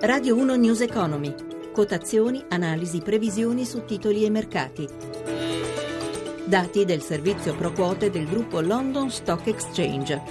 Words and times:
Radio 0.00 0.36
1 0.36 0.54
News 0.54 0.80
Economy. 0.80 1.34
Quotazioni, 1.72 2.44
analisi, 2.50 3.00
previsioni 3.00 3.64
su 3.64 3.84
titoli 3.84 4.24
e 4.24 4.30
mercati. 4.30 4.88
Dati 6.44 6.84
del 6.84 7.02
servizio 7.02 7.56
pro 7.56 7.72
quote 7.72 8.08
del 8.08 8.28
gruppo 8.28 8.60
London 8.60 9.10
Stock 9.10 9.48
Exchange. 9.48 10.22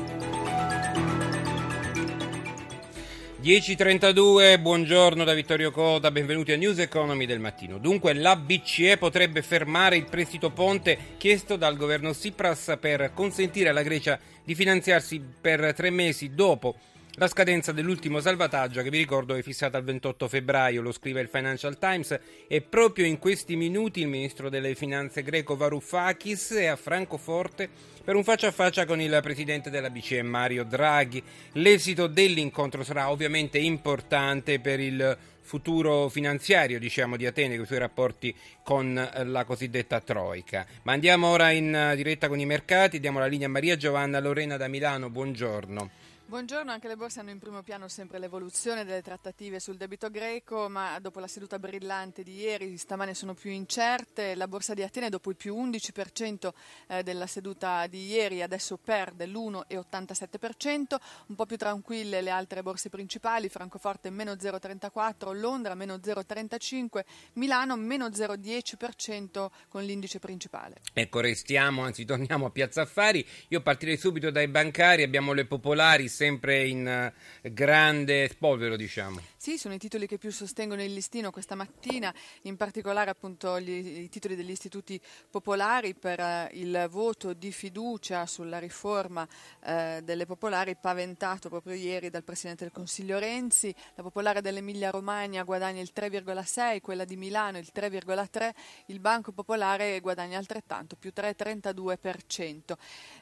10.32, 3.44 4.62
buongiorno 4.62 5.26
da 5.26 5.34
Vittorio 5.34 5.72
Coda, 5.72 6.12
benvenuti 6.12 6.54
a 6.54 6.56
News 6.56 6.80
Economy 6.80 7.26
del 7.26 7.42
mattino. 7.42 7.78
Dunque 7.78 8.14
la 8.14 8.38
BCE 8.38 8.96
potrebbe 8.96 9.42
fermare 9.42 9.98
il 9.98 10.06
prestito 10.06 10.50
ponte 10.52 10.98
chiesto 11.18 11.58
dal 11.58 11.76
governo 11.76 12.12
Tsipras 12.12 12.78
per 12.80 13.12
consentire 13.14 13.68
alla 13.68 13.84
Grecia 13.84 14.18
di 14.46 14.56
finanziarsi 14.56 15.22
per 15.42 15.74
tre 15.74 15.90
mesi 15.90 16.34
dopo 16.34 16.76
la 17.20 17.28
scadenza 17.28 17.72
dell'ultimo 17.72 18.20
salvataggio, 18.20 18.84
che 18.84 18.92
vi 18.92 19.00
ricordo 19.00 19.34
è 19.34 19.42
fissata 19.42 19.76
al 19.76 19.84
28 19.84 20.28
febbraio, 20.28 20.84
lo 20.84 20.92
scrive 20.92 21.20
il 21.20 21.28
Financial 21.28 21.76
Times, 21.80 22.20
e 22.48 22.62
proprio 22.62 23.06
in 23.06 23.18
questi 23.18 23.56
minuti 23.56 24.02
il 24.02 24.08
ministro 24.08 24.50
delle 24.50 24.76
finanze 24.76 25.24
greco 25.24 25.56
Varoufakis 25.56 26.52
è 26.52 26.66
a 26.68 26.76
Francoforte 26.76 27.70
per 28.04 28.16
un 28.16 28.24
faccia 28.24 28.50
a 28.50 28.52
faccia 28.52 28.86
con 28.86 29.02
il 29.02 29.18
presidente 29.24 29.72
della 29.72 29.90
BCE 29.90 30.22
Mario 30.22 30.64
Draghi. 30.64 31.24
L'esito 31.54 32.06
dell'incontro 32.06 32.84
sarà 32.84 33.10
ovviamente 33.10 33.58
importante 33.58 34.60
per 34.60 34.80
il 34.80 35.18
futuro 35.42 36.10
finanziario 36.10 36.78
diciamo, 36.78 37.18
di 37.18 37.26
Atene 37.26 37.56
con 37.56 37.64
i 37.64 37.68
suoi 37.68 37.80
rapporti 37.80 38.36
con 38.62 38.94
la 39.24 39.44
cosiddetta 39.44 40.02
Troica. 40.02 40.68
Ma 40.84 40.94
andiamo 40.94 41.30
ora 41.30 41.50
in 41.50 41.94
diretta 41.96 42.28
con 42.28 42.40
i 42.40 42.46
mercati, 42.46 43.00
diamo 43.00 43.18
la 43.18 43.26
linea 43.26 43.48
a 43.48 43.50
Maria 43.50 43.76
Giovanna 43.76 44.20
Lorena 44.20 44.56
da 44.56 44.68
Milano, 44.68 45.10
buongiorno. 45.10 46.06
Buongiorno, 46.30 46.72
anche 46.72 46.90
le 46.90 46.98
borse 46.98 47.22
hanno 47.22 47.30
in 47.30 47.40
primo 47.40 47.62
piano 47.62 47.88
sempre 47.88 48.20
l'evoluzione 48.20 48.84
delle 48.84 49.02
trattative 49.02 49.62
sul 49.62 49.78
debito 49.78 50.12
greco, 50.12 50.68
ma 50.68 51.00
dopo 51.00 51.22
la 51.22 51.28
seduta 51.28 51.58
brillante 51.58 52.22
di 52.22 52.36
ieri, 52.36 52.76
stamane 52.76 53.14
sono 53.14 53.34
più 53.34 53.50
incerte. 53.50 54.36
La 54.36 54.50
borsa 54.50 54.74
di 54.74 54.84
Atene, 54.84 55.08
dopo 55.08 55.30
il 55.30 55.38
più 55.38 55.56
11% 55.56 56.50
eh, 56.88 57.04
della 57.04 57.28
seduta 57.28 57.88
di 57.88 58.08
ieri, 58.08 58.42
adesso 58.42 58.76
perde 58.76 59.26
l'1,87%, 59.26 60.96
un 61.28 61.36
po' 61.36 61.46
più 61.46 61.56
tranquille 61.56 62.20
le 62.20 62.30
altre 62.30 62.62
borse 62.62 62.90
principali, 62.90 63.48
Francoforte 63.48 64.10
meno 64.10 64.34
0,34%, 64.34 65.34
Londra 65.34 65.76
meno 65.76 65.96
0,35%, 65.96 67.06
Milano 67.36 67.78
meno 67.78 68.08
0,10% 68.08 69.48
con 69.70 69.82
l'indice 69.82 70.20
principale. 70.20 70.82
Ecco, 70.92 71.22
restiamo, 71.22 71.84
anzi 71.84 72.04
torniamo 72.04 72.48
a 72.48 72.50
Piazza 72.50 72.82
Affari. 72.82 73.26
Io 73.48 73.62
partirei 73.62 73.96
subito 73.96 74.30
dai 74.30 74.50
bancari, 74.50 75.04
abbiamo 75.04 75.32
le 75.32 75.46
popolari 75.46 76.16
sempre 76.18 76.66
in 76.66 76.88
eh, 76.88 77.14
grande 77.52 78.28
spolvero, 78.28 78.76
diciamo. 78.76 79.22
Sì, 79.48 79.60
sono 79.60 79.76
i 79.76 79.78
titoli 79.78 80.08
che 80.08 80.18
più 80.18 80.32
sostengono 80.32 80.82
il 80.84 80.92
listino 80.92 81.30
questa 81.30 81.54
mattina, 81.54 82.14
in 82.42 82.58
particolare 82.58 83.12
appunto 83.12 83.62
gli, 83.62 84.02
i 84.02 84.10
titoli 84.10 84.36
degli 84.36 84.50
istituti 84.50 85.00
popolari 85.30 85.94
per 85.94 86.20
uh, 86.20 86.58
il 86.58 86.88
voto 86.90 87.34
di 87.34 87.52
fiducia 87.52 88.26
sulla 88.26 88.58
riforma 88.58 89.22
uh, 89.22 90.02
delle 90.02 90.26
popolari 90.26 90.76
paventato 90.76 91.50
proprio 91.50 91.76
ieri 91.76 92.10
dal 92.10 92.24
Presidente 92.24 92.64
del 92.64 92.74
Consiglio 92.74 93.20
Renzi. 93.20 93.74
La 93.96 94.04
popolare 94.04 94.42
dell'Emilia 94.42 94.90
Romagna 94.90 95.44
guadagna 95.44 95.82
il 95.82 95.92
3,6, 95.96 96.82
quella 96.82 97.06
di 97.06 97.16
Milano 97.16 97.60
il 97.60 97.70
3,3, 97.74 98.50
il 98.88 99.00
Banco 99.00 99.32
Popolare 99.32 100.00
guadagna 100.00 100.40
altrettanto, 100.40 100.96
più 100.98 101.14
3,32%. 101.16 102.74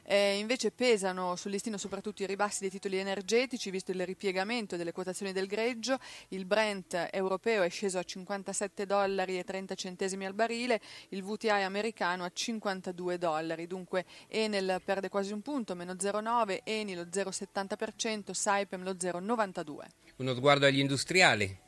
Eh, 0.02 0.38
invece 0.38 0.72
pesano 0.72 1.36
sul 1.36 1.50
listino 1.50 1.76
soprattutto 1.76 2.22
i 2.22 2.26
ribassi 2.26 2.60
dei 2.60 2.70
titoli 2.70 2.85
energetici, 2.94 3.70
visto 3.70 3.90
il 3.90 4.06
ripiegamento 4.06 4.76
delle 4.76 4.92
quotazioni 4.92 5.32
del 5.32 5.46
greggio. 5.46 5.98
Il 6.28 6.44
Brent 6.44 7.08
europeo 7.10 7.62
è 7.62 7.68
sceso 7.68 7.98
a 7.98 8.02
57 8.02 8.86
dollari 8.86 9.38
e 9.38 9.44
30 9.44 9.74
centesimi 9.74 10.24
al 10.24 10.34
barile, 10.34 10.80
il 11.08 11.24
VTI 11.24 11.62
americano 11.62 12.24
a 12.24 12.30
52 12.32 13.18
dollari. 13.18 13.66
Dunque 13.66 14.04
Enel 14.28 14.80
perde 14.84 15.08
quasi 15.08 15.32
un 15.32 15.42
punto, 15.42 15.74
meno 15.74 15.94
0,9, 15.94 16.60
Eni 16.62 16.94
lo 16.94 17.02
0,70%, 17.02 18.30
Saipem 18.30 18.82
lo 18.84 18.92
0,92. 18.92 19.76
Uno 20.16 20.34
sguardo 20.34 20.66
agli 20.66 20.78
industriali. 20.78 21.64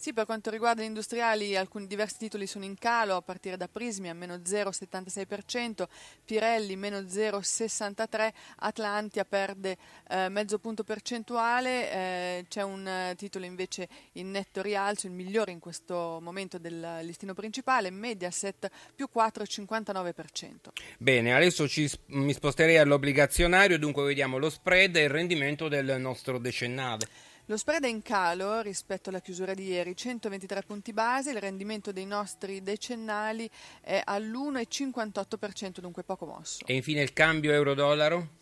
Sì, 0.00 0.14
per 0.14 0.24
quanto 0.24 0.48
riguarda 0.48 0.80
gli 0.80 0.86
industriali, 0.86 1.54
alcuni 1.54 1.86
diversi 1.86 2.16
titoli 2.16 2.46
sono 2.46 2.64
in 2.64 2.78
calo, 2.78 3.16
a 3.16 3.20
partire 3.20 3.58
da 3.58 3.68
Prismi 3.68 4.08
a 4.08 4.14
meno 4.14 4.36
0,76%, 4.36 5.86
Pirelli 6.24 6.74
meno 6.74 7.00
0,63%, 7.00 8.32
Atlantia 8.60 9.26
perde 9.26 9.76
eh, 10.08 10.30
mezzo 10.30 10.58
punto 10.58 10.84
percentuale, 10.84 11.92
eh, 11.92 12.44
c'è 12.48 12.62
un 12.62 12.88
eh, 12.88 13.14
titolo 13.14 13.44
invece 13.44 13.90
in 14.12 14.30
netto 14.30 14.62
rialzo, 14.62 15.06
il 15.06 15.12
migliore 15.12 15.52
in 15.52 15.58
questo 15.58 16.18
momento 16.22 16.56
del 16.56 17.00
listino 17.02 17.34
principale, 17.34 17.90
Mediaset 17.90 18.70
più 18.94 19.06
4,59%. 19.14 20.70
Bene, 20.96 21.34
adesso 21.34 21.68
ci, 21.68 21.86
mi 22.06 22.32
sposterei 22.32 22.78
all'obbligazionario, 22.78 23.78
dunque 23.78 24.04
vediamo 24.04 24.38
lo 24.38 24.48
spread 24.48 24.96
e 24.96 25.02
il 25.02 25.10
rendimento 25.10 25.68
del 25.68 26.00
nostro 26.00 26.38
decennale. 26.38 27.28
Lo 27.50 27.56
spread 27.56 27.82
è 27.82 27.88
in 27.88 28.00
calo 28.00 28.60
rispetto 28.60 29.08
alla 29.08 29.20
chiusura 29.20 29.54
di 29.54 29.64
ieri, 29.64 29.96
123 29.96 30.62
punti 30.62 30.92
base, 30.92 31.32
il 31.32 31.40
rendimento 31.40 31.90
dei 31.90 32.06
nostri 32.06 32.62
decennali 32.62 33.50
è 33.80 34.00
all'1,58%, 34.04 35.80
dunque 35.80 36.04
poco 36.04 36.26
mosso. 36.26 36.64
E 36.64 36.74
infine 36.74 37.02
il 37.02 37.12
cambio 37.12 37.50
euro-dollaro? 37.50 38.38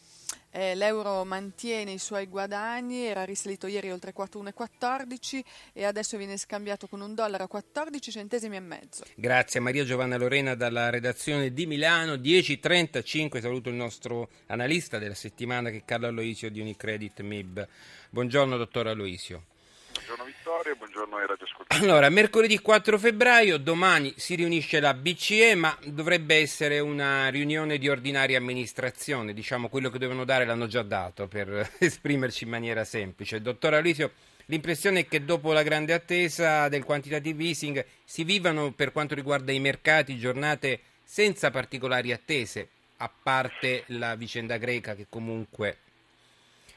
Eh, 0.50 0.75
l'euro 0.75 1.25
mantiene 1.25 1.93
i 1.93 1.99
suoi 1.99 2.27
guadagni, 2.27 3.05
era 3.05 3.25
risalito 3.25 3.66
ieri 3.66 3.91
oltre 3.91 4.12
4,114 4.12 5.44
e 5.72 5.84
adesso 5.84 6.16
viene 6.16 6.37
scambiato 6.37 6.87
con 6.89 7.00
un 7.00 7.15
dollaro 7.15 7.44
a 7.44 7.49
14 7.49 8.11
centesimi 8.11 8.56
e 8.56 8.61
mezzo. 8.61 9.05
Grazie 9.15 9.61
Maria 9.61 9.84
Giovanna 9.84 10.16
Lorena 10.16 10.55
dalla 10.55 10.91
redazione 10.91 11.53
di 11.53 11.66
Milano, 11.66 12.15
10.35, 12.15 13.41
saluto 13.41 13.69
il 13.69 13.75
nostro 13.75 14.31
analista 14.47 14.99
della 14.99 15.15
settimana 15.15 15.71
che 15.71 15.78
è 15.78 15.84
Carlo 15.84 16.06
Aloisio 16.06 16.50
di 16.50 16.60
Unicredit 16.60 17.21
MIB. 17.21 17.69
Buongiorno 18.10 18.56
dottor 18.56 18.87
Aloisio. 18.89 19.45
Buongiorno 19.93 20.25
Vittorio, 20.68 20.76
buongiorno 20.76 21.16
ai 21.16 21.26
radioascoltatori. 21.26 21.82
Allora, 21.82 22.08
mercoledì 22.10 22.58
4 22.58 22.98
febbraio, 22.98 23.58
domani 23.58 24.12
si 24.16 24.34
riunisce 24.34 24.80
la 24.80 24.92
BCE, 24.94 25.54
ma 25.54 25.76
dovrebbe 25.84 26.36
essere 26.36 26.78
una 26.80 27.28
riunione 27.28 27.78
di 27.78 27.88
ordinaria 27.88 28.38
amministrazione, 28.38 29.32
diciamo 29.32 29.68
quello 29.68 29.88
che 29.88 29.98
dovevano 29.98 30.24
dare 30.24 30.44
l'hanno 30.44 30.66
già 30.66 30.82
dato 30.82 31.26
per 31.26 31.70
esprimerci 31.78 32.44
in 32.44 32.50
maniera 32.50 32.84
semplice. 32.84 33.40
Dottor 33.40 33.74
Aloisio, 33.74 34.12
l'impressione 34.46 35.00
è 35.00 35.08
che 35.08 35.24
dopo 35.24 35.52
la 35.52 35.62
grande 35.62 35.94
attesa 35.94 36.68
del 36.68 36.84
quantitative 36.84 37.42
easing 37.42 37.84
si 38.04 38.24
vivano 38.24 38.72
per 38.72 38.92
quanto 38.92 39.14
riguarda 39.14 39.52
i 39.52 39.60
mercati 39.60 40.18
giornate 40.18 40.80
senza 41.02 41.50
particolari 41.50 42.12
attese, 42.12 42.68
a 42.98 43.10
parte 43.22 43.84
la 43.86 44.16
vicenda 44.16 44.58
greca 44.58 44.94
che 44.94 45.06
comunque 45.08 45.78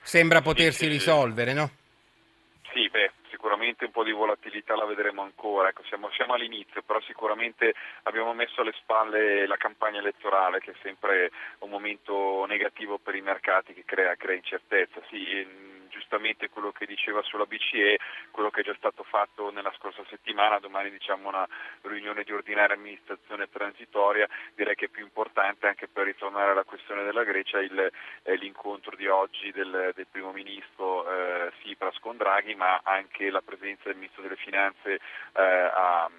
sembra 0.02 0.42
potersi 0.42 0.88
risolvere, 0.88 1.54
no? 1.54 1.72
Sì, 2.74 2.88
beh, 2.90 3.12
sicuramente 3.42 3.86
un 3.86 3.92
po' 3.92 4.04
di 4.04 4.12
volatilità 4.12 4.76
la 4.76 4.86
vedremo 4.86 5.24
ancora, 5.24 5.70
ecco, 5.70 5.82
siamo, 5.86 6.12
siamo, 6.12 6.34
all'inizio, 6.34 6.84
però 6.84 7.02
sicuramente 7.02 7.74
abbiamo 8.04 8.36
messo 8.36 8.62
alle 8.62 8.72
spalle 8.74 9.48
la 9.48 9.58
campagna 9.58 9.98
elettorale 9.98 10.60
che 10.60 10.72
è 10.72 10.76
sempre 10.84 11.32
un 11.60 11.72
momento 11.72 12.46
negativo 12.46 13.00
per 13.00 13.16
i 13.16 13.22
mercati 13.22 13.74
che 13.74 13.84
crea, 13.84 14.16
crea 14.16 14.36
incertezza. 14.36 15.02
Sì, 15.10 15.26
giustamente 15.92 16.50
quello 16.50 16.72
che 16.72 16.86
diceva 16.86 17.22
sulla 17.22 17.46
BCE, 17.46 18.00
quello 18.32 18.50
che 18.50 18.62
è 18.62 18.64
già 18.64 18.74
stato 18.76 19.04
fatto 19.04 19.52
nella 19.52 19.72
scorsa 19.78 20.04
settimana, 20.10 20.60
domani 20.60 20.90
diciamo 20.90 21.28
una 21.28 21.48
riunione 21.82 22.24
di 22.24 22.32
ordinaria 22.32 22.76
amministrazione 22.76 23.50
transitoria, 23.50 24.28
direi 24.56 24.76
che 24.76 24.86
è 24.86 24.90
più 24.90 25.04
importante 25.04 25.68
anche 25.68 25.88
per 25.88 26.06
ritornare 26.06 26.52
alla 26.52 26.64
questione 26.64 27.04
della 27.04 27.24
Grecia 27.24 27.60
il, 27.60 27.92
eh, 28.24 28.36
l'incontro 28.36 28.96
di 28.96 29.08
oggi 29.08 29.52
del, 29.52 29.92
del 29.94 30.08
primo 30.10 30.32
ministro 30.32 31.08
eh, 31.08 31.52
Sipras 31.62 32.00
con 32.00 32.18
Draghi, 32.18 32.56
ma 32.56 32.82
anche 32.84 33.30
la 33.30 33.42
presenza 33.42 33.84
del 33.86 33.96
ministro 33.96 34.24
delle 34.24 34.38
finanze 34.38 34.94
eh, 34.94 35.00
a 35.34 36.10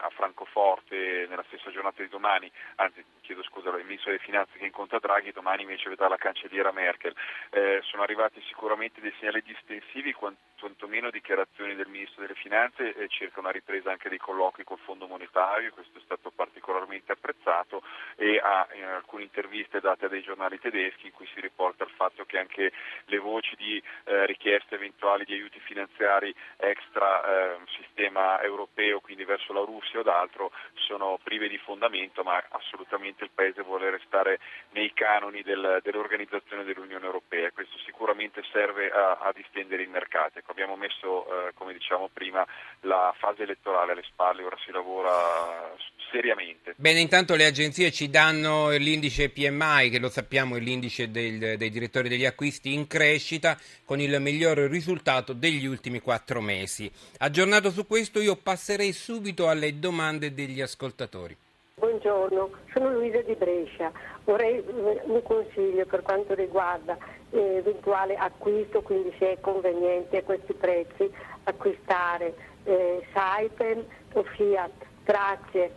a 0.00 0.10
Francoforte 0.10 1.26
nella 1.28 1.44
stessa 1.46 1.70
giornata 1.70 2.02
di 2.02 2.08
domani, 2.08 2.50
anzi 2.76 3.04
chiedo 3.20 3.42
scusa 3.42 3.70
il 3.70 3.84
ministro 3.84 4.10
delle 4.10 4.22
finanze 4.22 4.58
che 4.58 4.64
incontra 4.64 4.98
Draghi, 4.98 5.32
domani 5.32 5.62
invece 5.62 5.88
vedrà 5.88 6.08
la 6.08 6.16
cancelliera 6.16 6.72
Merkel. 6.72 7.14
Eh, 7.50 7.80
sono 7.82 8.02
arrivati 8.02 8.42
sicuramente 8.46 9.00
dei 9.00 9.14
segnali 9.18 9.42
distensivi, 9.42 10.12
quantomeno 10.60 11.10
dichiarazioni 11.10 11.74
del 11.74 11.88
ministro 11.88 12.22
delle 12.22 12.34
finanze 12.34 12.94
eh, 12.94 13.08
circa 13.08 13.40
una 13.40 13.50
ripresa 13.50 13.90
anche 13.90 14.08
dei 14.08 14.18
colloqui 14.18 14.64
col 14.64 14.78
Fondo 14.78 15.06
Monetario, 15.06 15.72
questo 15.72 15.98
è 15.98 16.02
stato 16.02 16.30
particolarmente 16.30 17.12
apprezzato 17.12 17.82
e 18.16 18.38
a 18.38 18.68
in 18.74 18.84
alcune 18.84 19.24
interviste 19.24 19.80
date 19.80 20.08
dai 20.08 20.22
giornali 20.22 20.58
tedeschi 20.60 21.06
in 21.06 21.12
cui 21.12 21.26
si 21.34 21.40
riporta 21.40 21.84
il 21.84 21.90
fatto 21.90 22.24
che 22.24 22.38
anche 22.38 22.72
le 23.06 23.18
voci 23.18 23.56
di 23.56 23.82
eh, 24.04 24.26
richieste 24.26 24.74
eventuali 24.74 25.24
di 25.24 25.34
aiuti 25.34 25.58
finanziari 25.60 26.34
extra 26.56 27.24
eh, 27.24 27.58
sistema 27.78 28.40
europeo, 28.42 29.00
quindi 29.00 29.24
verso 29.24 29.52
la 29.52 29.60
Russia, 29.60 30.00
o 30.00 30.02
d'altro 30.02 30.52
sono 30.74 31.18
prive 31.22 31.48
di 31.48 31.58
fondamento, 31.58 32.22
ma 32.22 32.42
assolutamente 32.50 33.24
il 33.24 33.30
Paese 33.34 33.62
vuole 33.62 33.90
restare 33.90 34.38
nei 34.70 34.92
canoni 34.92 35.42
del, 35.42 35.80
dell'organizzazione 35.82 36.64
dell'Unione 36.64 37.04
Europea. 37.04 37.50
Questo 37.50 37.78
sicuramente 37.78 38.42
serve 38.52 38.90
a, 38.90 39.18
a 39.20 39.32
distendere 39.32 39.82
il 39.82 39.88
mercato. 39.88 40.38
Ecco, 40.50 40.60
abbiamo 40.60 40.76
messo, 40.76 41.26
eh, 41.26 41.52
come 41.54 41.72
diciamo 41.72 42.10
prima, 42.12 42.44
la 42.80 43.14
fase 43.16 43.44
elettorale 43.44 43.92
alle 43.92 44.02
spalle, 44.02 44.42
ora 44.42 44.56
si 44.64 44.72
lavora 44.72 45.74
seriamente. 46.10 46.74
Bene, 46.76 46.98
intanto 46.98 47.36
le 47.36 47.46
agenzie 47.46 47.92
ci 47.92 48.10
danno 48.10 48.70
l'indice 48.70 49.30
PMI, 49.30 49.90
che 49.90 50.00
lo 50.00 50.08
sappiamo 50.08 50.56
è 50.56 50.60
l'indice 50.60 51.10
del, 51.10 51.56
dei 51.56 51.70
direttori 51.70 52.08
degli 52.08 52.26
acquisti 52.26 52.74
in 52.74 52.88
crescita, 52.88 53.56
con 53.84 54.00
il 54.00 54.20
miglior 54.20 54.58
risultato 54.58 55.32
degli 55.32 55.66
ultimi 55.66 56.00
quattro 56.00 56.40
mesi. 56.40 56.90
Aggiornato 57.18 57.70
su 57.70 57.86
questo 57.86 58.20
io 58.20 58.36
passerei 58.36 58.92
subito 58.92 59.48
alle 59.48 59.78
domande 59.78 60.34
degli 60.34 60.60
ascoltatori. 60.60 61.36
Buongiorno, 61.76 62.50
sono 62.74 62.92
Luisa 62.92 63.22
di 63.22 63.34
Brescia. 63.36 63.90
Vorrei 64.24 64.56
eh, 64.56 65.00
un 65.04 65.22
consiglio 65.22 65.86
per 65.86 66.02
quanto 66.02 66.34
riguarda 66.34 66.98
eventuale 67.30 68.16
acquisto, 68.16 68.82
quindi 68.82 69.14
se 69.18 69.32
è 69.32 69.40
conveniente 69.40 70.18
a 70.18 70.22
questi 70.22 70.52
prezzi 70.54 71.10
acquistare 71.44 72.34
eh, 72.64 73.06
Saipem 73.12 73.84
o 74.12 74.22
Fiat. 74.22 74.86
Grazie. 75.04 75.76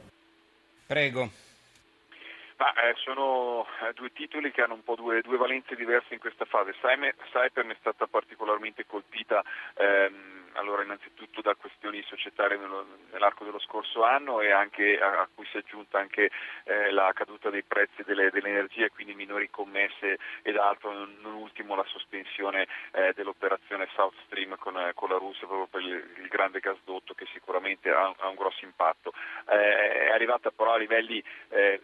Prego. 0.87 1.29
Ma, 2.57 2.71
eh, 2.73 2.93
sono 2.97 3.65
eh, 3.81 3.93
due 3.93 4.11
titoli 4.13 4.51
che 4.51 4.61
hanno 4.61 4.75
un 4.75 4.83
po' 4.83 4.95
due, 4.95 5.21
due 5.21 5.37
valenze 5.37 5.75
diverse 5.75 6.13
in 6.13 6.19
questa 6.19 6.45
fase. 6.45 6.73
Saipem 6.79 7.71
è 7.71 7.75
stata 7.79 8.05
particolarmente 8.07 8.85
colpita 8.85 9.43
ehm, 9.75 10.42
allora 10.55 10.83
innanzitutto 10.83 11.41
da 11.41 11.55
questioni 11.55 12.01
societarie 12.03 12.59
nell'arco 13.11 13.43
dello 13.43 13.59
scorso 13.59 14.03
anno 14.03 14.41
e 14.41 14.51
anche 14.51 14.99
a, 14.99 15.27
cui 15.33 15.45
si 15.45 15.57
è 15.57 15.59
aggiunta 15.59 15.99
anche 15.99 16.29
eh, 16.65 16.91
la 16.91 17.11
caduta 17.13 17.49
dei 17.49 17.63
prezzi 17.63 18.03
delle, 18.03 18.29
dell'energia 18.29 18.89
quindi 18.89 19.15
minori 19.15 19.49
commesse 19.49 20.17
ed 20.41 20.57
altro, 20.57 20.91
non, 20.91 21.17
non 21.21 21.33
ultimo 21.33 21.75
la 21.75 21.85
sospensione 21.87 22.67
eh, 22.91 23.13
dell'operazione 23.15 23.87
South 23.95 24.15
Stream 24.25 24.57
con, 24.57 24.77
eh, 24.77 24.93
con, 24.93 25.09
la 25.09 25.17
Russia 25.17 25.47
proprio 25.47 25.67
per 25.67 25.81
il, 25.81 26.21
il, 26.21 26.27
grande 26.27 26.59
gasdotto 26.59 27.13
che 27.13 27.25
sicuramente 27.33 27.89
ha, 27.89 28.13
ha 28.17 28.27
un 28.27 28.35
grosso 28.35 28.65
impatto. 28.65 29.13
Eh, 29.49 30.07
è 30.07 30.11
arrivata 30.11 30.51
però 30.51 30.73
a 30.73 30.77
livelli 30.77 31.23
eh, 31.49 31.81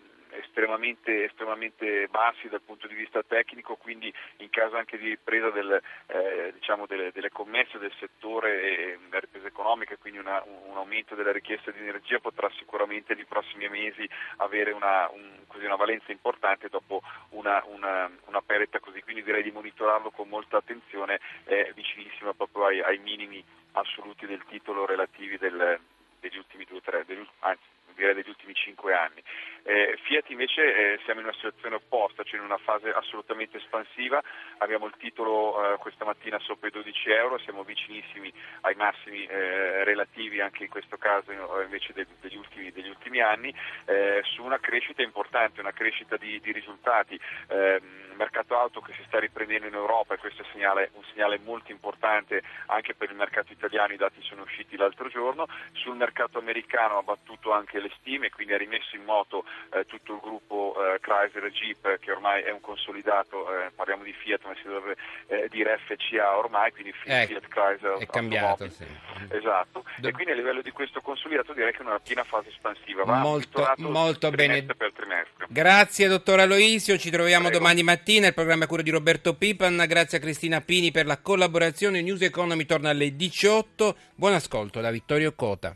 estremamente, 0.49 1.25
estremamente, 1.25 2.07
bassi 2.09 2.49
dal 2.49 2.61
punto 2.61 2.87
di 2.87 2.95
vista 2.95 3.23
tecnico, 3.23 3.75
quindi 3.75 4.13
in 4.37 4.49
caso 4.49 4.75
anche 4.75 4.97
di 4.97 5.09
ripresa 5.09 5.49
del, 5.51 5.81
eh, 6.07 6.51
diciamo 6.53 6.85
delle, 6.85 7.11
delle, 7.11 7.29
commesse 7.29 7.77
del 7.77 7.93
settore 7.99 8.61
e 8.61 8.99
la 9.09 9.19
ripresa 9.19 9.47
economica, 9.47 9.95
quindi 9.97 10.19
una, 10.19 10.43
un 10.43 10.75
aumento 10.75 11.15
della 11.15 11.31
richiesta 11.31 11.71
di 11.71 11.79
energia 11.79 12.19
potrà 12.19 12.49
sicuramente 12.57 13.13
nei 13.13 13.25
prossimi 13.25 13.69
mesi 13.69 14.07
avere 14.37 14.71
una, 14.71 15.07
un, 15.11 15.43
così, 15.47 15.65
una 15.65 15.75
valenza 15.75 16.11
importante 16.11 16.67
dopo 16.67 17.01
una, 17.29 17.63
una, 17.67 18.09
una, 18.25 18.41
perdita 18.41 18.79
così, 18.79 19.01
quindi 19.03 19.23
direi 19.23 19.43
di 19.43 19.51
monitorarlo 19.51 20.09
con 20.09 20.27
molta 20.27 20.57
attenzione, 20.57 21.19
è 21.43 21.71
vicinissimo 21.75 22.33
proprio 22.33 22.65
ai, 22.65 22.81
ai 22.81 22.97
minimi 22.97 23.43
assoluti 23.73 24.25
del 24.25 24.43
titolo 24.49 24.85
relativi 24.85 25.37
del, 25.37 25.79
degli 26.19 26.37
ultimi 26.37 26.65
due 26.65 26.77
o 26.77 26.81
tre, 26.81 27.05
degli, 27.05 27.25
anzi 27.39 27.77
direi 27.99 28.13
degli 28.15 28.29
ultimi 28.29 28.53
cinque 28.53 28.93
anni. 28.93 29.21
Eh, 29.69 29.99
Fiat 30.01 30.27
invece 30.31 30.63
eh, 30.63 30.99
siamo 31.05 31.19
in 31.19 31.27
una 31.27 31.35
situazione 31.35 31.75
opposta, 31.75 32.23
cioè 32.23 32.39
in 32.39 32.45
una 32.45 32.57
fase 32.57 32.89
assolutamente 32.89 33.57
espansiva, 33.57 34.19
abbiamo 34.57 34.87
il 34.87 34.95
titolo 34.97 35.73
eh, 35.73 35.77
questa 35.77 36.05
mattina 36.05 36.39
sopra 36.39 36.69
i 36.69 36.71
12 36.71 37.11
euro, 37.11 37.37
siamo 37.37 37.63
vicinissimi 37.63 38.33
ai 38.61 38.73
massimi 38.73 39.25
eh, 39.25 39.83
relativi 39.83 40.41
anche 40.41 40.63
in 40.63 40.71
questo 40.71 40.97
caso 40.97 41.29
eh, 41.29 41.65
invece 41.65 41.93
de- 41.93 42.07
degli, 42.19 42.35
ultimi, 42.35 42.71
degli, 42.71 42.89
ultimi, 42.89 43.21
anni, 43.21 43.53
eh, 43.85 44.23
su 44.23 44.43
una 44.43 44.59
crescita 44.59 45.03
importante, 45.03 45.61
una 45.61 45.71
crescita 45.71 46.17
di, 46.17 46.39
di 46.39 46.51
risultati. 46.51 47.19
Ehm, 47.49 48.09
mercato 48.19 48.59
auto 48.59 48.81
che 48.81 48.91
si 48.93 49.03
sta 49.07 49.17
riprendendo 49.17 49.67
in 49.67 49.73
Europa 49.73 50.13
e 50.13 50.17
questo 50.17 50.41
è 50.41 50.45
segnale, 50.51 50.89
un 50.95 51.03
segnale 51.13 51.39
molto 51.39 51.71
importante 51.71 52.43
anche 52.65 52.93
per 52.93 53.09
il 53.09 53.15
mercato 53.15 53.53
italiano, 53.53 53.93
i 53.93 53.97
dati 53.97 54.21
sono 54.21 54.41
usciti 54.41 54.75
l'altro 54.75 55.07
giorno, 55.07 55.47
sul 55.71 55.95
mercato 55.95 56.37
americano 56.37 56.97
ha 56.97 57.01
battuto 57.01 57.53
anche 57.53 57.79
le 57.79 57.89
stime, 57.99 58.29
quindi 58.29 58.53
ha 58.53 58.57
rimesso 58.57 58.97
in 58.97 59.05
moto 59.05 59.45
eh, 59.71 59.85
tutto 59.85 60.13
il 60.13 60.19
gruppo 60.21 60.75
eh, 60.75 60.99
Chrysler 60.99 61.51
Jeep 61.51 61.99
che 61.99 62.11
ormai 62.11 62.43
è 62.43 62.51
un 62.51 62.61
consolidato, 62.61 63.45
eh, 63.53 63.71
parliamo 63.75 64.03
di 64.03 64.13
Fiat 64.13 64.43
ma 64.45 64.53
si 64.55 64.63
dovrebbe 64.63 64.95
eh, 65.27 65.47
dire 65.49 65.79
FCA 65.85 66.37
ormai, 66.37 66.71
quindi 66.71 66.93
Fiat, 66.93 67.29
ecco, 67.29 67.47
Chrysler 67.47 67.97
è 67.97 68.05
cambiato. 68.05 68.69
Sì. 68.69 68.85
Esatto, 69.29 69.83
Do- 69.97 70.07
e 70.07 70.11
quindi 70.11 70.31
a 70.31 70.35
livello 70.35 70.61
di 70.61 70.71
questo 70.71 71.01
consolidato 71.01 71.53
direi 71.53 71.71
che 71.71 71.79
è 71.79 71.81
una 71.81 71.99
piena 71.99 72.23
fase 72.23 72.49
espansiva, 72.49 73.03
va 73.03 73.17
molto, 73.17 73.73
molto 73.77 74.29
bene. 74.31 74.63
Per 74.63 74.93
trimestre. 74.93 75.45
Grazie 75.49 76.07
dottor 76.07 76.39
Aloisio, 76.39 76.97
ci 76.97 77.09
troviamo 77.09 77.47
Prego. 77.47 77.59
domani 77.59 77.83
mattina 77.83 78.27
il 78.27 78.33
programma 78.33 78.67
cura 78.67 78.81
di 78.81 78.91
Roberto 78.91 79.35
Pipan, 79.35 79.83
grazie 79.87 80.17
a 80.17 80.21
Cristina 80.21 80.61
Pini 80.61 80.91
per 80.91 81.05
la 81.05 81.19
collaborazione, 81.19 82.01
News 82.01 82.21
Economy 82.21 82.65
torna 82.65 82.89
alle 82.89 83.15
18, 83.15 83.95
buon 84.15 84.33
ascolto 84.33 84.79
da 84.81 84.91
Vittorio 84.91 85.33
Cota. 85.33 85.75